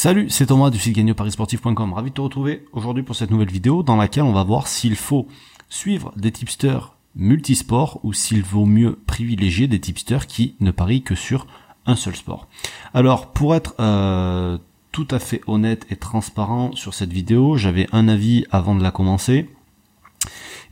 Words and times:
Salut, 0.00 0.30
c'est 0.30 0.46
Thomas 0.46 0.70
du 0.70 0.78
site 0.78 0.94
gagnoparisportif.com. 0.94 1.92
Ravi 1.92 2.10
de 2.10 2.14
te 2.14 2.20
retrouver 2.20 2.64
aujourd'hui 2.72 3.02
pour 3.02 3.16
cette 3.16 3.32
nouvelle 3.32 3.50
vidéo 3.50 3.82
dans 3.82 3.96
laquelle 3.96 4.22
on 4.22 4.32
va 4.32 4.44
voir 4.44 4.68
s'il 4.68 4.94
faut 4.94 5.26
suivre 5.68 6.12
des 6.14 6.30
tipsters 6.30 6.94
multisports 7.16 7.98
ou 8.04 8.12
s'il 8.12 8.44
vaut 8.44 8.64
mieux 8.64 8.96
privilégier 9.08 9.66
des 9.66 9.80
tipsters 9.80 10.28
qui 10.28 10.54
ne 10.60 10.70
parient 10.70 11.02
que 11.02 11.16
sur 11.16 11.48
un 11.84 11.96
seul 11.96 12.14
sport. 12.14 12.46
Alors, 12.94 13.32
pour 13.32 13.56
être 13.56 13.74
euh, 13.80 14.58
tout 14.92 15.08
à 15.10 15.18
fait 15.18 15.40
honnête 15.48 15.84
et 15.90 15.96
transparent 15.96 16.70
sur 16.76 16.94
cette 16.94 17.12
vidéo, 17.12 17.56
j'avais 17.56 17.88
un 17.90 18.06
avis 18.06 18.46
avant 18.52 18.76
de 18.76 18.84
la 18.84 18.92
commencer. 18.92 19.50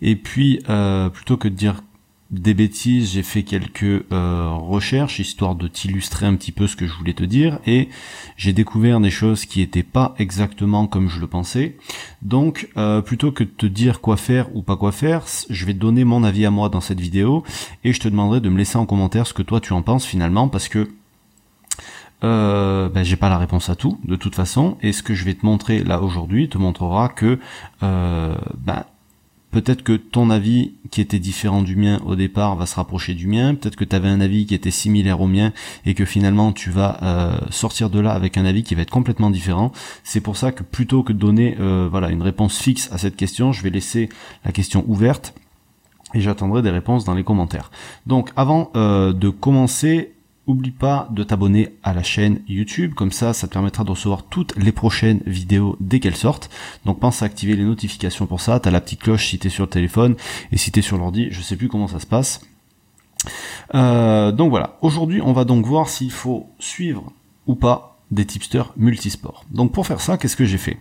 Et 0.03 0.15
puis, 0.15 0.63
euh, 0.69 1.09
plutôt 1.09 1.37
que 1.37 1.49
de 1.49 1.55
dire 1.55 1.83
des 2.31 2.55
bêtises, 2.55 3.13
j'ai 3.13 3.23
fait 3.23 3.45
quelques 3.45 4.05
euh, 4.13 4.51
recherches 4.51 5.21
histoire 5.21 5.55
de 5.55 5.69
t'illustrer 5.69 6.27
un 6.27 6.35
petit 6.35 6.51
peu 6.51 6.67
ce 6.67 6.75
que 6.75 6.87
je 6.87 6.93
voulais 6.93 7.13
te 7.13 7.23
dire 7.23 7.61
et 7.67 7.89
j'ai 8.37 8.53
découvert 8.53 9.01
des 9.01 9.11
choses 9.11 9.45
qui 9.47 9.61
étaient 9.61 9.85
pas 9.85 10.15
exactement 10.19 10.89
comme 10.89 11.09
je 11.09 11.21
le 11.21 11.29
pensais. 11.29 11.77
Donc 12.23 12.69
euh, 12.77 13.01
plutôt 13.01 13.31
que 13.31 13.45
de 13.45 13.51
te 13.51 13.67
dire 13.67 14.01
quoi 14.01 14.17
faire 14.17 14.55
ou 14.57 14.63
pas 14.63 14.77
quoi 14.77 14.91
faire, 14.91 15.25
je 15.49 15.65
vais 15.67 15.75
donner 15.75 16.05
mon 16.05 16.25
avis 16.25 16.45
à 16.47 16.51
moi 16.51 16.69
dans 16.69 16.81
cette 16.81 17.01
vidéo 17.01 17.45
et 17.85 17.93
je 17.93 18.01
te 18.01 18.09
demanderai 18.09 18.41
de 18.41 18.49
me 18.49 18.59
laisser 18.59 18.77
en 18.77 18.87
commentaire 18.87 19.27
ce 19.27 19.35
que 19.35 19.43
toi 19.43 19.61
tu 19.61 19.73
en 19.73 19.83
penses 19.83 20.05
finalement 20.05 20.49
parce 20.49 20.69
que 20.69 20.89
euh, 22.25 22.89
ben, 22.89 23.05
j'ai 23.05 23.17
pas 23.17 23.29
la 23.29 23.39
réponse 23.39 23.69
à 23.69 23.77
tout 23.77 24.01
de 24.05 24.17
toute 24.17 24.35
façon 24.35 24.79
et 24.83 24.93
ce 24.93 25.03
que 25.03 25.15
je 25.15 25.25
vais 25.25 25.35
te 25.35 25.45
montrer 25.47 25.85
là 25.85 26.01
aujourd'hui 26.01 26.49
te 26.49 26.59
montrera 26.59 27.09
que 27.09 27.39
euh, 27.83 28.35
ben, 28.57 28.85
Peut-être 29.57 29.83
que 29.83 29.95
ton 29.95 30.29
avis 30.29 30.75
qui 30.91 31.01
était 31.01 31.19
différent 31.19 31.63
du 31.63 31.77
mien 31.77 31.99
au 32.05 32.15
départ 32.15 32.57
va 32.57 32.67
se 32.67 32.75
rapprocher 32.75 33.15
du 33.15 33.27
mien. 33.27 33.55
Peut-être 33.55 33.77
que 33.77 33.87
tu 33.87 33.97
avais 33.97 34.09
un 34.09 34.21
avis 34.21 34.45
qui 34.45 34.55
était 34.55 34.71
similaire 34.71 35.23
au 35.23 35.27
mien 35.27 35.55
et 35.87 35.95
que 35.95 36.05
finalement 36.05 36.53
tu 36.53 36.69
vas 36.69 36.99
euh, 37.03 37.39
sortir 37.49 37.89
de 37.89 37.99
là 37.99 38.13
avec 38.13 38.37
un 38.37 38.45
avis 38.45 38.65
qui 38.65 38.75
va 38.75 38.83
être 38.83 38.91
complètement 38.91 39.31
différent. 39.31 39.73
C'est 40.05 40.21
pour 40.21 40.37
ça 40.37 40.53
que 40.53 40.63
plutôt 40.63 41.03
que 41.03 41.15
de 41.15 41.19
donner 41.19 41.57
euh, 41.59 41.89
voilà 41.91 42.11
une 42.11 42.21
réponse 42.21 42.59
fixe 42.59 42.93
à 42.93 42.99
cette 42.99 43.17
question, 43.17 43.53
je 43.53 43.63
vais 43.63 43.71
laisser 43.71 44.11
la 44.45 44.53
question 44.53 44.85
ouverte 44.89 45.33
et 46.13 46.21
j'attendrai 46.21 46.61
des 46.61 46.69
réponses 46.69 47.07
dans 47.07 47.15
les 47.15 47.25
commentaires. 47.25 47.71
Donc 48.07 48.33
avant 48.37 48.71
euh, 48.77 49.15
de 49.15 49.31
commencer, 49.31 50.16
Oublie 50.47 50.71
pas 50.71 51.09
de 51.11 51.25
t'abonner 51.25 51.77
à 51.83 51.93
la 51.93 52.03
chaîne 52.03 52.41
YouTube, 52.49 52.95
comme 52.95 53.13
ça 53.13 53.33
ça 53.33 53.49
te 53.49 53.53
permettra 53.53 53.83
de 53.85 53.91
recevoir 53.91 54.25
toutes 54.25 54.57
les 54.57 54.73
prochaines 54.73 55.21
vidéos 55.27 55.77
dès 55.81 55.99
qu'elles 56.01 56.17
sortent. 56.17 56.51
Donc 56.85 57.01
pense 57.01 57.23
à 57.23 57.27
activer 57.27 57.57
les 57.57 57.65
notifications 57.65 58.27
pour 58.27 58.41
ça, 58.41 58.61
t'as 58.61 58.71
la 58.71 58.81
petite 58.81 59.03
cloche 59.03 59.29
si 59.29 59.39
t'es 59.39 59.49
sur 59.49 59.65
le 59.65 59.71
téléphone 59.71 60.15
et 60.53 60.57
si 60.57 60.71
t'es 60.71 60.83
sur 60.83 60.99
l'ordi, 60.99 61.29
je 61.31 61.41
sais 61.41 61.57
plus 61.57 61.69
comment 61.69 61.89
ça 61.89 61.99
se 61.99 62.07
passe. 62.07 62.41
Euh, 63.75 64.31
donc 64.31 64.51
voilà, 64.51 64.77
aujourd'hui 64.83 65.21
on 65.21 65.33
va 65.33 65.45
donc 65.45 65.67
voir 65.67 65.89
s'il 65.89 66.13
faut 66.13 66.49
suivre 66.59 67.13
ou 67.47 67.57
pas 67.57 67.99
des 68.11 68.25
tipsters 68.25 68.73
multisports. 68.77 69.45
Donc 69.51 69.73
pour 69.73 69.87
faire 69.87 70.01
ça, 70.01 70.17
qu'est-ce 70.17 70.37
que 70.37 70.45
j'ai 70.45 70.59
fait? 70.59 70.79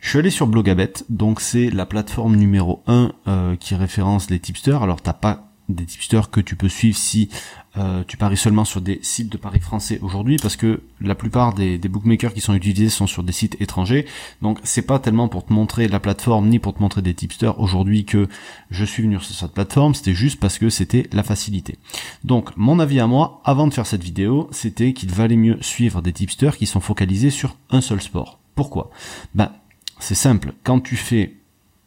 Je 0.00 0.08
suis 0.08 0.18
allé 0.18 0.30
sur 0.30 0.48
Blogabet, 0.48 0.92
donc 1.08 1.40
c'est 1.40 1.70
la 1.70 1.86
plateforme 1.86 2.34
numéro 2.34 2.82
1 2.88 3.12
euh, 3.28 3.56
qui 3.56 3.76
référence 3.76 4.30
les 4.30 4.40
tipsters. 4.40 4.82
Alors 4.82 5.00
t'as 5.00 5.12
pas 5.12 5.51
des 5.68 5.86
tipsters 5.86 6.30
que 6.30 6.40
tu 6.40 6.56
peux 6.56 6.68
suivre 6.68 6.96
si 6.96 7.28
euh, 7.76 8.04
tu 8.06 8.16
paries 8.16 8.36
seulement 8.36 8.64
sur 8.64 8.80
des 8.80 8.98
sites 9.02 9.30
de 9.30 9.38
paris 9.38 9.60
français 9.60 9.98
aujourd'hui 10.02 10.36
parce 10.36 10.56
que 10.56 10.82
la 11.00 11.14
plupart 11.14 11.54
des, 11.54 11.78
bookmakers 11.78 12.34
qui 12.34 12.40
sont 12.40 12.54
utilisés 12.54 12.90
sont 12.90 13.06
sur 13.06 13.22
des 13.22 13.32
sites 13.32 13.60
étrangers. 13.60 14.06
Donc 14.42 14.58
c'est 14.64 14.82
pas 14.82 14.98
tellement 14.98 15.28
pour 15.28 15.46
te 15.46 15.52
montrer 15.52 15.88
la 15.88 16.00
plateforme 16.00 16.48
ni 16.48 16.58
pour 16.58 16.74
te 16.74 16.80
montrer 16.80 17.02
des 17.02 17.14
tipsters 17.14 17.58
aujourd'hui 17.60 18.04
que 18.04 18.28
je 18.70 18.84
suis 18.84 19.02
venu 19.02 19.18
sur 19.20 19.34
cette 19.34 19.52
plateforme. 19.52 19.94
C'était 19.94 20.14
juste 20.14 20.40
parce 20.40 20.58
que 20.58 20.68
c'était 20.68 21.08
la 21.12 21.22
facilité. 21.22 21.78
Donc 22.24 22.56
mon 22.56 22.78
avis 22.78 23.00
à 23.00 23.06
moi 23.06 23.40
avant 23.44 23.66
de 23.66 23.72
faire 23.72 23.86
cette 23.86 24.04
vidéo 24.04 24.48
c'était 24.52 24.92
qu'il 24.92 25.10
valait 25.10 25.36
mieux 25.36 25.58
suivre 25.60 26.02
des 26.02 26.12
tipsters 26.12 26.56
qui 26.56 26.66
sont 26.66 26.80
focalisés 26.80 27.30
sur 27.30 27.56
un 27.70 27.80
seul 27.80 28.00
sport. 28.00 28.38
Pourquoi? 28.54 28.90
Ben 29.34 29.52
c'est 29.98 30.14
simple. 30.14 30.52
Quand 30.64 30.80
tu 30.80 30.96
fais 30.96 31.36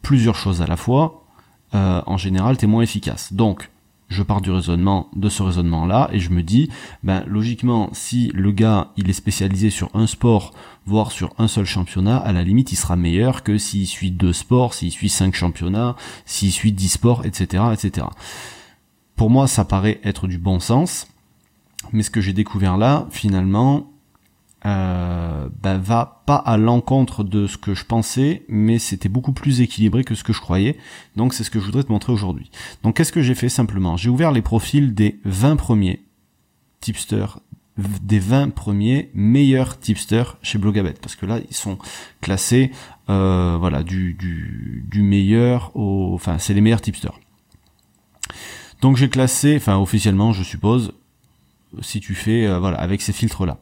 plusieurs 0.02 0.36
choses 0.36 0.62
à 0.62 0.66
la 0.66 0.76
fois 0.76 1.26
euh, 1.74 2.00
en 2.06 2.16
général, 2.16 2.56
t'es 2.56 2.66
moins 2.66 2.82
efficace. 2.82 3.32
Donc, 3.32 3.70
je 4.08 4.22
pars 4.22 4.40
du 4.40 4.50
raisonnement, 4.50 5.08
de 5.16 5.28
ce 5.28 5.42
raisonnement-là, 5.42 6.08
et 6.12 6.20
je 6.20 6.30
me 6.30 6.42
dis, 6.42 6.70
ben, 7.02 7.24
logiquement, 7.26 7.90
si 7.92 8.30
le 8.34 8.52
gars, 8.52 8.92
il 8.96 9.10
est 9.10 9.14
spécialisé 9.14 9.70
sur 9.70 9.90
un 9.94 10.06
sport, 10.06 10.52
voire 10.86 11.10
sur 11.10 11.34
un 11.38 11.48
seul 11.48 11.64
championnat, 11.64 12.16
à 12.18 12.32
la 12.32 12.44
limite, 12.44 12.72
il 12.72 12.76
sera 12.76 12.96
meilleur 12.96 13.42
que 13.42 13.58
s'il 13.58 13.86
suit 13.86 14.12
deux 14.12 14.32
sports, 14.32 14.74
s'il 14.74 14.92
suit 14.92 15.08
cinq 15.08 15.34
championnats, 15.34 15.96
s'il 16.24 16.52
suit 16.52 16.72
dix 16.72 16.90
sports, 16.90 17.26
etc., 17.26 17.64
etc. 17.72 18.06
Pour 19.16 19.30
moi, 19.30 19.48
ça 19.48 19.64
paraît 19.64 20.00
être 20.04 20.28
du 20.28 20.38
bon 20.38 20.60
sens, 20.60 21.08
mais 21.92 22.02
ce 22.02 22.10
que 22.10 22.20
j'ai 22.20 22.32
découvert 22.32 22.76
là, 22.76 23.06
finalement, 23.10 23.90
euh, 24.66 25.48
ben, 25.62 25.78
va 25.78 26.22
pas 26.26 26.34
à 26.34 26.56
l'encontre 26.56 27.22
de 27.22 27.46
ce 27.46 27.56
que 27.56 27.74
je 27.74 27.84
pensais, 27.84 28.44
mais 28.48 28.80
c'était 28.80 29.08
beaucoup 29.08 29.32
plus 29.32 29.60
équilibré 29.60 30.02
que 30.02 30.16
ce 30.16 30.24
que 30.24 30.32
je 30.32 30.40
croyais. 30.40 30.76
Donc 31.14 31.34
c'est 31.34 31.44
ce 31.44 31.50
que 31.50 31.60
je 31.60 31.66
voudrais 31.66 31.84
te 31.84 31.92
montrer 31.92 32.12
aujourd'hui. 32.12 32.50
Donc 32.82 32.96
qu'est-ce 32.96 33.12
que 33.12 33.22
j'ai 33.22 33.36
fait 33.36 33.48
simplement? 33.48 33.96
J'ai 33.96 34.10
ouvert 34.10 34.32
les 34.32 34.42
profils 34.42 34.92
des 34.92 35.20
20 35.24 35.54
premiers 35.54 36.02
tipsters, 36.80 37.38
des 37.78 38.18
20 38.18 38.50
premiers 38.54 39.10
meilleurs 39.14 39.78
tipsters 39.78 40.36
chez 40.42 40.58
Blogabet, 40.58 40.94
parce 41.00 41.14
que 41.14 41.26
là 41.26 41.38
ils 41.48 41.54
sont 41.54 41.78
classés, 42.20 42.72
euh, 43.08 43.56
voilà, 43.60 43.84
du, 43.84 44.14
du, 44.14 44.84
du 44.90 45.02
meilleur 45.02 45.70
au, 45.76 46.12
enfin 46.14 46.38
c'est 46.38 46.54
les 46.54 46.60
meilleurs 46.60 46.80
tipsters. 46.80 47.20
Donc 48.80 48.96
j'ai 48.96 49.08
classé, 49.08 49.54
enfin 49.56 49.76
officiellement 49.78 50.32
je 50.32 50.42
suppose, 50.42 50.92
si 51.80 52.00
tu 52.00 52.14
fais 52.14 52.46
euh, 52.46 52.58
voilà 52.58 52.78
avec 52.78 53.02
ces 53.02 53.12
filtres 53.12 53.46
là. 53.46 53.58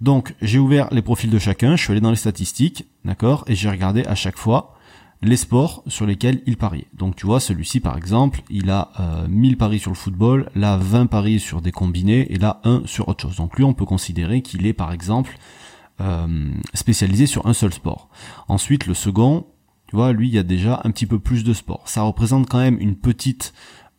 Donc 0.00 0.34
j'ai 0.42 0.58
ouvert 0.58 0.88
les 0.92 1.02
profils 1.02 1.30
de 1.30 1.38
chacun, 1.38 1.76
je 1.76 1.82
suis 1.82 1.92
allé 1.92 2.00
dans 2.00 2.10
les 2.10 2.16
statistiques, 2.16 2.86
d'accord, 3.04 3.44
et 3.46 3.54
j'ai 3.54 3.70
regardé 3.70 4.04
à 4.04 4.14
chaque 4.14 4.38
fois 4.38 4.74
les 5.20 5.36
sports 5.36 5.82
sur 5.88 6.06
lesquels 6.06 6.42
il 6.46 6.56
pariait. 6.56 6.86
Donc 6.92 7.16
tu 7.16 7.26
vois, 7.26 7.40
celui-ci 7.40 7.80
par 7.80 7.96
exemple, 7.96 8.42
il 8.50 8.70
a 8.70 8.92
1000 9.28 9.54
euh, 9.54 9.56
paris 9.56 9.78
sur 9.78 9.90
le 9.90 9.96
football, 9.96 10.50
là 10.54 10.76
20 10.76 11.06
paris 11.06 11.40
sur 11.40 11.60
des 11.60 11.72
combinés 11.72 12.32
et 12.32 12.38
là 12.38 12.60
1 12.64 12.82
sur 12.86 13.08
autre 13.08 13.22
chose. 13.22 13.36
Donc 13.36 13.56
lui 13.56 13.64
on 13.64 13.74
peut 13.74 13.86
considérer 13.86 14.42
qu'il 14.42 14.66
est 14.66 14.72
par 14.72 14.92
exemple 14.92 15.36
euh, 16.00 16.50
spécialisé 16.74 17.26
sur 17.26 17.46
un 17.46 17.52
seul 17.52 17.72
sport. 17.72 18.08
Ensuite 18.46 18.86
le 18.86 18.94
second, 18.94 19.46
tu 19.88 19.96
vois, 19.96 20.12
lui 20.12 20.28
il 20.28 20.34
y 20.34 20.38
a 20.38 20.44
déjà 20.44 20.80
un 20.84 20.90
petit 20.90 21.06
peu 21.06 21.18
plus 21.18 21.42
de 21.42 21.52
sport. 21.52 21.82
Ça 21.86 22.02
représente 22.02 22.48
quand 22.48 22.58
même 22.58 22.78
une 22.78 22.94
petite 22.94 23.52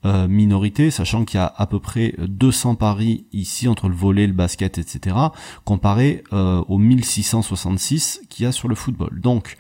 euh, 0.06 0.30
minorité, 0.30 0.92
sachant 0.92 1.26
qu'il 1.26 1.42
y 1.42 1.44
a 1.44 1.54
à 1.58 1.66
peu 1.66 1.82
près 1.82 2.16
200 2.18 2.76
paris 2.76 3.26
ici 3.34 3.68
entre 3.68 3.90
le 3.90 3.96
volet, 3.96 4.28
le 4.28 4.34
basket, 4.34 4.78
etc., 4.78 5.14
comparé 5.66 6.24
euh, 6.32 6.64
aux 6.70 6.78
1666 6.78 8.22
qu'il 8.30 8.46
y 8.46 8.48
a 8.48 8.54
sur 8.54 8.70
le 8.70 8.76
football. 8.76 9.20
Donc, 9.20 9.58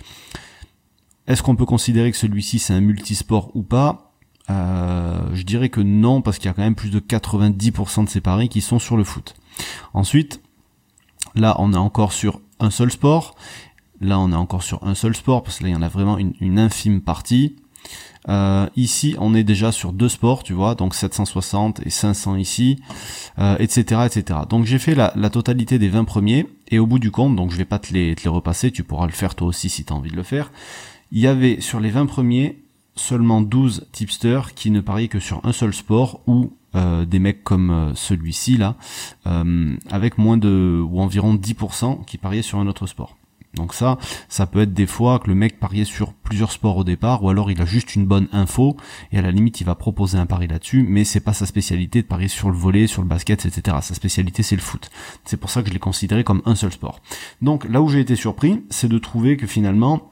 est-ce 1.27 1.43
qu'on 1.43 1.57
peut 1.57 1.65
considérer 1.65 2.09
que 2.09 2.17
celui-ci 2.17 2.57
c'est 2.57 2.73
un 2.73 2.79
multisport 2.79 3.53
ou 3.53 3.63
pas? 3.63 4.13
Euh, 4.49 5.19
Je 5.33 5.43
dirais 5.43 5.67
que 5.67 5.81
non, 5.81 6.21
parce 6.21 6.37
qu'il 6.37 6.45
y 6.45 6.51
a 6.51 6.53
quand 6.53 6.63
même 6.63 6.73
plus 6.73 6.89
de 6.89 7.01
90% 7.01 8.05
de 8.05 8.09
ces 8.09 8.21
paris 8.21 8.47
qui 8.47 8.61
sont 8.61 8.79
sur 8.79 8.95
le 8.95 9.03
foot. 9.03 9.35
Ensuite, 9.93 10.41
là 11.35 11.57
on 11.59 11.73
est 11.73 11.77
encore 11.77 12.13
sur 12.13 12.39
un 12.61 12.69
seul 12.69 12.91
sport. 12.91 13.35
Là 13.99 14.17
on 14.17 14.31
est 14.31 14.35
encore 14.35 14.63
sur 14.63 14.81
un 14.87 14.95
seul 14.95 15.17
sport, 15.17 15.43
parce 15.43 15.59
que 15.59 15.63
là 15.63 15.69
il 15.69 15.73
y 15.73 15.75
en 15.75 15.81
a 15.81 15.89
vraiment 15.89 16.17
une 16.17 16.59
infime 16.59 17.01
partie. 17.01 17.57
Euh, 18.27 18.67
ici, 18.75 19.15
on 19.19 19.33
est 19.33 19.43
déjà 19.43 19.71
sur 19.71 19.93
deux 19.93 20.09
sports, 20.09 20.43
tu 20.43 20.53
vois, 20.53 20.75
donc 20.75 20.93
760 20.93 21.85
et 21.85 21.89
500 21.89 22.35
ici, 22.35 22.79
euh, 23.39 23.55
etc., 23.59 24.01
etc. 24.05 24.41
Donc 24.49 24.65
j'ai 24.65 24.79
fait 24.79 24.95
la, 24.95 25.11
totalité 25.29 25.79
des 25.79 25.89
20 25.89 26.03
premiers, 26.03 26.47
et 26.69 26.79
au 26.79 26.85
bout 26.85 26.99
du 26.99 27.11
compte, 27.11 27.35
donc 27.35 27.51
je 27.51 27.57
vais 27.57 27.65
pas 27.65 27.79
te 27.79 27.93
les, 27.93 28.15
te 28.15 28.23
les 28.23 28.29
repasser, 28.29 28.71
tu 28.71 28.83
pourras 28.83 29.05
le 29.05 29.11
faire 29.11 29.35
toi 29.35 29.47
aussi 29.47 29.69
si 29.69 29.85
tu 29.85 29.93
as 29.93 29.95
envie 29.95 30.11
de 30.11 30.15
le 30.15 30.23
faire. 30.23 30.51
Il 31.11 31.19
y 31.19 31.27
avait 31.27 31.61
sur 31.61 31.79
les 31.79 31.89
20 31.89 32.05
premiers 32.05 32.59
seulement 32.95 33.41
12 33.41 33.87
tipsters 33.91 34.53
qui 34.53 34.71
ne 34.71 34.81
pariaient 34.81 35.07
que 35.07 35.19
sur 35.19 35.43
un 35.45 35.53
seul 35.53 35.73
sport 35.73 36.19
ou 36.27 36.51
euh, 36.75 37.05
des 37.05 37.19
mecs 37.19 37.43
comme 37.43 37.93
celui-ci 37.95 38.57
là, 38.57 38.75
avec 39.89 40.17
moins 40.17 40.37
de 40.37 40.83
ou 40.85 40.99
environ 40.99 41.33
10% 41.35 42.05
qui 42.05 42.17
pariaient 42.17 42.41
sur 42.41 42.59
un 42.59 42.67
autre 42.67 42.85
sport. 42.85 43.18
Donc 43.55 43.73
ça, 43.73 43.97
ça 44.27 44.45
peut 44.45 44.61
être 44.61 44.73
des 44.73 44.85
fois 44.85 45.19
que 45.19 45.27
le 45.27 45.35
mec 45.35 45.59
pariait 45.59 45.85
sur 45.85 46.13
plusieurs 46.13 46.51
sports 46.51 46.77
au 46.77 46.83
départ, 46.83 47.23
ou 47.23 47.29
alors 47.29 47.49
il 47.49 47.61
a 47.61 47.65
juste 47.65 47.95
une 47.95 48.05
bonne 48.05 48.27
info, 48.31 48.77
et 49.11 49.17
à 49.17 49.21
la 49.21 49.31
limite 49.31 49.59
il 49.59 49.63
va 49.63 49.75
proposer 49.75 50.17
un 50.17 50.25
pari 50.25 50.47
là-dessus, 50.47 50.85
mais 50.87 51.03
c'est 51.03 51.19
pas 51.19 51.33
sa 51.33 51.45
spécialité 51.45 52.01
de 52.01 52.07
parier 52.07 52.27
sur 52.27 52.49
le 52.49 52.55
volet, 52.55 52.87
sur 52.87 53.01
le 53.01 53.07
basket, 53.07 53.45
etc. 53.45 53.77
Sa 53.81 53.95
spécialité 53.95 54.43
c'est 54.43 54.55
le 54.55 54.61
foot. 54.61 54.89
C'est 55.25 55.37
pour 55.37 55.49
ça 55.49 55.61
que 55.61 55.69
je 55.69 55.73
l'ai 55.73 55.79
considéré 55.79 56.23
comme 56.23 56.41
un 56.45 56.55
seul 56.55 56.71
sport. 56.71 57.01
Donc 57.41 57.67
là 57.67 57.81
où 57.81 57.89
j'ai 57.89 57.99
été 57.99 58.15
surpris, 58.15 58.63
c'est 58.69 58.87
de 58.87 58.99
trouver 58.99 59.35
que 59.35 59.47
finalement, 59.47 60.11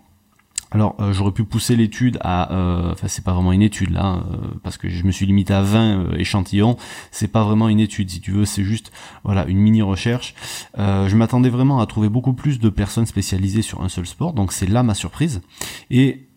alors 0.71 0.95
euh, 0.99 1.13
j'aurais 1.13 1.31
pu 1.31 1.45
pousser 1.45 1.75
l'étude 1.75 2.17
à, 2.21 2.53
euh, 2.53 2.91
enfin 2.91 3.07
c'est 3.07 3.23
pas 3.23 3.33
vraiment 3.33 3.53
une 3.53 3.61
étude 3.61 3.91
là, 3.91 4.23
euh, 4.31 4.47
parce 4.63 4.77
que 4.77 4.89
je 4.89 5.03
me 5.05 5.11
suis 5.11 5.25
limité 5.25 5.53
à 5.53 5.61
20 5.61 6.17
échantillons. 6.17 6.75
C'est 7.11 7.29
pas 7.29 7.43
vraiment 7.43 7.69
une 7.69 7.79
étude, 7.79 8.09
si 8.09 8.19
tu 8.19 8.31
veux, 8.31 8.45
c'est 8.45 8.63
juste 8.63 8.91
voilà 9.23 9.45
une 9.47 9.59
mini 9.59 9.81
recherche. 9.81 10.35
je 10.77 11.15
m'attendais 11.15 11.49
vraiment 11.49 11.79
à 11.79 11.85
trouver 11.85 12.09
beaucoup 12.09 12.33
plus 12.33 12.59
de 12.59 12.69
personnes 12.69 13.05
spécialisées 13.05 13.61
sur 13.61 13.81
un 13.81 13.89
seul 13.89 14.05
sport, 14.05 14.33
donc 14.33 14.51
c'est 14.51 14.67
là 14.67 14.83
ma 14.83 14.93
surprise. 14.93 15.41
Et 15.89 16.27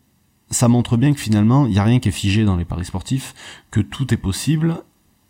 ça 0.51 0.69
montre 0.69 0.97
bien 0.97 1.13
que 1.13 1.21
finalement 1.21 1.67
il 1.67 1.73
y 1.73 1.79
a 1.79 1.85
rien 1.85 1.99
qui 1.99 2.09
est 2.09 2.13
figé 2.13 2.45
dans 2.45 2.57
les 2.57 2.65
paris 2.65 2.85
sportifs, 2.85 3.35
que 3.71 3.81
tout 3.81 4.13
est 4.15 4.19
possible 4.19 4.83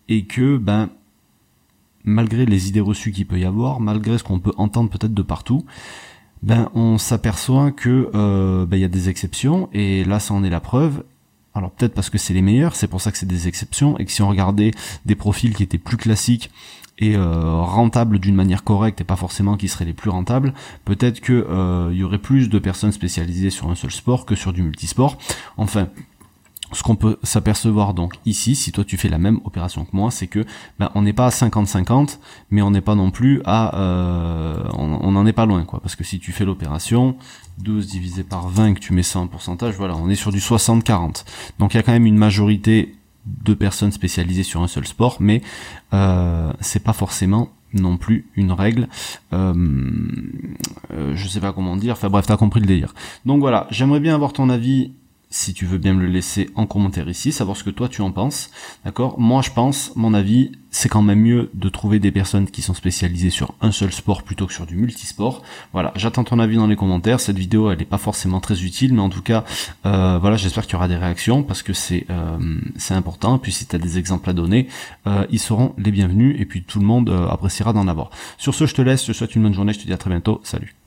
et 0.08 0.24
que 0.24 0.58
ben 0.58 0.90
malgré 2.04 2.46
les 2.46 2.68
idées 2.68 2.80
reçues 2.80 3.12
qu'il 3.12 3.26
peut 3.26 3.38
y 3.38 3.44
avoir, 3.44 3.80
malgré 3.80 4.18
ce 4.18 4.24
qu'on 4.24 4.40
peut 4.40 4.52
entendre 4.56 4.90
peut-être 4.90 5.14
de 5.14 5.22
partout, 5.22 5.64
ben 6.42 6.70
on 6.74 6.98
s'aperçoit 6.98 7.70
que 7.70 8.10
euh, 8.14 8.66
ben, 8.66 8.76
il 8.76 8.80
y 8.80 8.84
a 8.84 8.88
des 8.88 9.08
exceptions 9.08 9.68
et 9.72 10.04
là 10.04 10.20
ça 10.20 10.34
en 10.34 10.42
est 10.44 10.50
la 10.50 10.60
preuve. 10.60 11.04
Alors 11.54 11.70
peut-être 11.72 11.94
parce 11.94 12.10
que 12.10 12.18
c'est 12.18 12.32
les 12.32 12.42
meilleurs, 12.42 12.76
c'est 12.76 12.86
pour 12.86 13.00
ça 13.00 13.10
que 13.10 13.18
c'est 13.18 13.26
des 13.26 13.48
exceptions 13.48 13.98
et 13.98 14.04
que 14.04 14.12
si 14.12 14.22
on 14.22 14.28
regardait 14.28 14.70
des 15.04 15.16
profils 15.16 15.54
qui 15.54 15.62
étaient 15.62 15.78
plus 15.78 15.96
classiques 15.96 16.50
et 16.98 17.16
euh, 17.16 17.54
rentables 17.62 18.18
d'une 18.18 18.34
manière 18.34 18.62
correcte 18.62 19.00
et 19.00 19.04
pas 19.04 19.16
forcément 19.16 19.56
qui 19.56 19.68
seraient 19.68 19.86
les 19.86 19.94
plus 19.94 20.10
rentables, 20.10 20.54
peut-être 20.84 21.20
que 21.20 21.32
euh, 21.32 21.88
il 21.92 21.98
y 21.98 22.04
aurait 22.04 22.18
plus 22.18 22.48
de 22.48 22.58
personnes 22.58 22.92
spécialisées 22.92 23.50
sur 23.50 23.70
un 23.70 23.74
seul 23.74 23.90
sport 23.90 24.26
que 24.26 24.34
sur 24.34 24.52
du 24.52 24.62
multisport. 24.62 25.18
Enfin, 25.56 25.88
ce 26.72 26.82
qu'on 26.82 26.96
peut 26.96 27.18
s'apercevoir 27.22 27.94
donc 27.94 28.14
ici, 28.26 28.54
si 28.54 28.72
toi 28.72 28.84
tu 28.84 28.96
fais 28.96 29.08
la 29.08 29.18
même 29.18 29.40
opération 29.44 29.84
que 29.84 29.90
moi, 29.92 30.10
c'est 30.10 30.26
que 30.26 30.44
ben, 30.78 30.90
on 30.94 31.02
n'est 31.02 31.12
pas 31.12 31.26
à 31.26 31.30
50-50, 31.30 32.18
mais 32.50 32.62
on 32.62 32.70
n'est 32.70 32.80
pas 32.80 32.94
non 32.94 33.10
plus 33.10 33.42
à... 33.44 33.78
Euh, 33.78 34.62
on 34.74 35.10
n'en 35.12 35.26
est 35.26 35.32
pas 35.32 35.46
loin, 35.46 35.64
quoi. 35.64 35.80
Parce 35.80 35.96
que 35.96 36.04
si 36.04 36.18
tu 36.18 36.32
fais 36.32 36.44
l'opération, 36.44 37.16
12 37.58 37.86
divisé 37.86 38.22
par 38.22 38.48
20, 38.48 38.74
que 38.74 38.80
tu 38.80 38.92
mets 38.92 39.02
ça 39.02 39.18
en 39.18 39.26
pourcentage, 39.26 39.74
voilà, 39.76 39.96
on 39.96 40.08
est 40.08 40.14
sur 40.14 40.32
du 40.32 40.38
60-40. 40.38 41.24
Donc 41.58 41.74
il 41.74 41.76
y 41.76 41.80
a 41.80 41.82
quand 41.82 41.92
même 41.92 42.06
une 42.06 42.18
majorité 42.18 42.94
de 43.26 43.54
personnes 43.54 43.92
spécialisées 43.92 44.42
sur 44.42 44.62
un 44.62 44.68
seul 44.68 44.86
sport, 44.86 45.16
mais 45.20 45.42
euh, 45.92 46.52
c'est 46.60 46.82
pas 46.82 46.92
forcément 46.92 47.50
non 47.72 47.96
plus 47.96 48.28
une 48.34 48.52
règle. 48.52 48.88
Euh, 49.32 49.54
euh, 50.92 51.12
je 51.14 51.28
sais 51.28 51.40
pas 51.40 51.52
comment 51.52 51.76
dire. 51.76 51.92
Enfin 51.92 52.08
bref, 52.08 52.26
t'as 52.26 52.36
compris 52.36 52.60
le 52.60 52.66
délire. 52.66 52.94
Donc 53.24 53.40
voilà, 53.40 53.66
j'aimerais 53.70 54.00
bien 54.00 54.14
avoir 54.14 54.32
ton 54.32 54.48
avis 54.48 54.92
si 55.30 55.54
tu 55.54 55.64
veux 55.64 55.78
bien 55.78 55.94
me 55.94 56.02
le 56.02 56.08
laisser 56.08 56.50
en 56.56 56.66
commentaire 56.66 57.08
ici, 57.08 57.32
savoir 57.32 57.56
ce 57.56 57.64
que 57.64 57.70
toi 57.70 57.88
tu 57.88 58.02
en 58.02 58.10
penses. 58.10 58.50
D'accord? 58.84 59.18
Moi 59.18 59.42
je 59.42 59.50
pense, 59.50 59.92
mon 59.94 60.12
avis, 60.12 60.52
c'est 60.70 60.88
quand 60.88 61.02
même 61.02 61.20
mieux 61.20 61.50
de 61.54 61.68
trouver 61.68 61.98
des 61.98 62.10
personnes 62.10 62.48
qui 62.48 62.62
sont 62.62 62.74
spécialisées 62.74 63.30
sur 63.30 63.54
un 63.60 63.72
seul 63.72 63.92
sport 63.92 64.22
plutôt 64.22 64.46
que 64.46 64.52
sur 64.52 64.66
du 64.66 64.76
multisport. 64.76 65.42
Voilà, 65.72 65.92
j'attends 65.96 66.24
ton 66.24 66.38
avis 66.38 66.56
dans 66.56 66.66
les 66.66 66.76
commentaires. 66.76 67.20
Cette 67.20 67.38
vidéo 67.38 67.70
elle 67.70 67.78
n'est 67.78 67.84
pas 67.84 67.98
forcément 67.98 68.40
très 68.40 68.62
utile, 68.62 68.94
mais 68.94 69.00
en 69.00 69.08
tout 69.08 69.22
cas, 69.22 69.44
euh, 69.86 70.18
voilà, 70.20 70.36
j'espère 70.36 70.64
qu'il 70.64 70.74
y 70.74 70.76
aura 70.76 70.88
des 70.88 70.96
réactions 70.96 71.42
parce 71.42 71.62
que 71.62 71.72
c'est 71.72 72.06
euh, 72.10 72.60
important. 72.90 73.38
Puis 73.38 73.52
si 73.52 73.66
tu 73.66 73.76
as 73.76 73.78
des 73.78 73.98
exemples 73.98 74.28
à 74.30 74.32
donner, 74.32 74.68
euh, 75.06 75.26
ils 75.30 75.40
seront 75.40 75.74
les 75.78 75.90
bienvenus 75.90 76.36
et 76.40 76.44
puis 76.44 76.62
tout 76.64 76.80
le 76.80 76.86
monde 76.86 77.10
appréciera 77.30 77.72
d'en 77.72 77.88
avoir. 77.88 78.10
Sur 78.38 78.54
ce, 78.54 78.66
je 78.66 78.74
te 78.74 78.82
laisse, 78.82 79.02
je 79.02 79.12
te 79.12 79.16
souhaite 79.16 79.34
une 79.36 79.42
bonne 79.42 79.54
journée, 79.54 79.72
je 79.72 79.80
te 79.80 79.86
dis 79.86 79.92
à 79.92 79.98
très 79.98 80.10
bientôt, 80.10 80.40
salut. 80.42 80.79